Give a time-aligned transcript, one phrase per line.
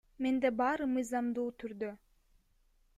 [0.25, 1.95] Менде баары мыйзамдуу түрдө.